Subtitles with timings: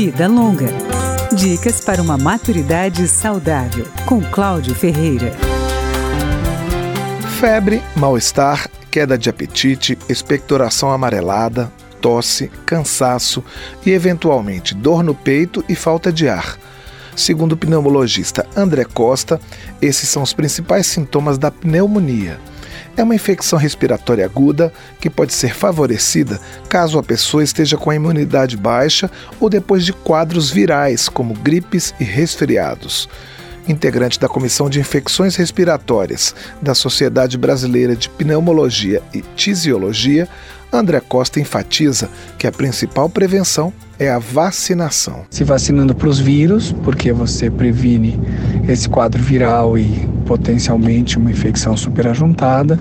[0.00, 0.68] Vida Longa.
[1.34, 5.32] Dicas para uma maturidade saudável, com Cláudio Ferreira.
[7.40, 13.42] Febre, mal-estar, queda de apetite, expectoração amarelada, tosse, cansaço
[13.84, 16.56] e, eventualmente, dor no peito e falta de ar.
[17.16, 19.40] Segundo o pneumologista André Costa,
[19.82, 22.38] esses são os principais sintomas da pneumonia.
[22.98, 27.94] É uma infecção respiratória aguda que pode ser favorecida caso a pessoa esteja com a
[27.94, 33.08] imunidade baixa ou depois de quadros virais, como gripes e resfriados.
[33.68, 40.28] Integrante da Comissão de Infecções Respiratórias da Sociedade Brasileira de Pneumologia e Tisiologia,
[40.72, 45.24] André Costa enfatiza que a principal prevenção é a vacinação.
[45.30, 48.18] Se vacinando para os vírus, porque você previne
[48.68, 52.78] esse quadro viral e potencialmente uma infecção superajuntada.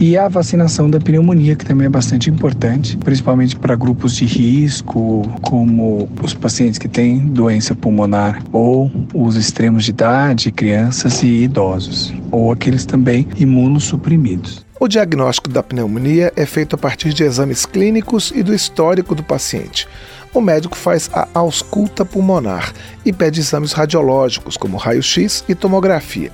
[0.00, 5.22] E a vacinação da pneumonia, que também é bastante importante, principalmente para grupos de risco,
[5.40, 12.12] como os pacientes que têm doença pulmonar, ou os extremos de idade, crianças e idosos,
[12.32, 14.66] ou aqueles também imunossuprimidos.
[14.80, 19.22] O diagnóstico da pneumonia é feito a partir de exames clínicos e do histórico do
[19.22, 19.86] paciente.
[20.34, 22.72] O médico faz a ausculta pulmonar
[23.04, 26.32] e pede exames radiológicos, como raio-x e tomografia.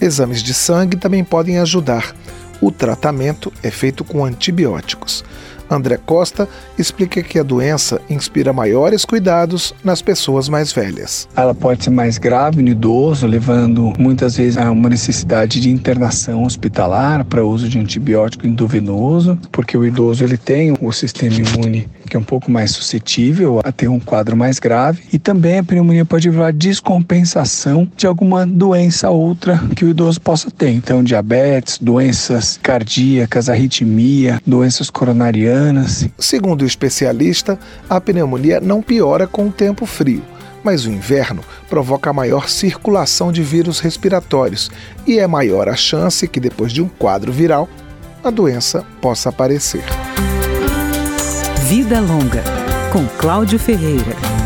[0.00, 2.14] Exames de sangue também podem ajudar.
[2.60, 5.24] O tratamento é feito com antibióticos.
[5.70, 11.28] André Costa explica que a doença inspira maiores cuidados nas pessoas mais velhas.
[11.36, 16.44] Ela pode ser mais grave no idoso, levando muitas vezes a uma necessidade de internação
[16.44, 22.16] hospitalar para uso de antibiótico endovenoso, porque o idoso ele tem o sistema imune que
[22.16, 26.06] é um pouco mais suscetível a ter um quadro mais grave e também a pneumonia
[26.06, 30.70] pode levar descompensação de alguma doença outra que o idoso possa ter.
[30.70, 35.57] Então, diabetes, doenças cardíacas, arritmia, doenças coronarianas
[36.18, 40.22] Segundo o especialista, a pneumonia não piora com o tempo frio,
[40.62, 44.70] mas o inverno provoca maior circulação de vírus respiratórios
[45.06, 47.68] e é maior a chance que, depois de um quadro viral,
[48.22, 49.84] a doença possa aparecer.
[51.68, 52.42] Vida Longa,
[52.92, 54.37] com Cláudio Ferreira.